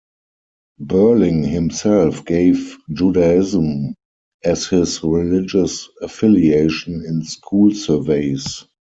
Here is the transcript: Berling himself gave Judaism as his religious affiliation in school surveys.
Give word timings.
Berling 0.79 1.43
himself 1.47 2.25
gave 2.25 2.75
Judaism 2.91 3.93
as 4.43 4.65
his 4.65 5.03
religious 5.03 5.87
affiliation 6.01 7.05
in 7.05 7.23
school 7.23 7.69
surveys. 7.71 8.65